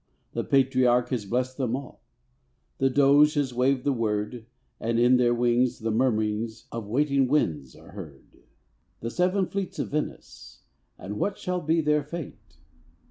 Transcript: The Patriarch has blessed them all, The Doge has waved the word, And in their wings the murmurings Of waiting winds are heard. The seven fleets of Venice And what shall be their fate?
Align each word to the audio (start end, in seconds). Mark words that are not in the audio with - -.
The 0.33 0.43
Patriarch 0.43 1.09
has 1.09 1.27
blessed 1.27 1.57
them 1.57 1.75
all, 1.75 2.01
The 2.79 2.89
Doge 2.89 3.35
has 3.35 3.53
waved 3.53 3.83
the 3.83 3.93
word, 3.93 4.47
And 4.79 4.99
in 4.99 5.17
their 5.17 5.31
wings 5.35 5.77
the 5.77 5.91
murmurings 5.91 6.65
Of 6.71 6.87
waiting 6.87 7.27
winds 7.27 7.75
are 7.75 7.91
heard. 7.91 8.37
The 9.01 9.11
seven 9.11 9.45
fleets 9.45 9.77
of 9.77 9.89
Venice 9.89 10.63
And 10.97 11.19
what 11.19 11.37
shall 11.37 11.61
be 11.61 11.81
their 11.81 12.01
fate? 12.03 12.57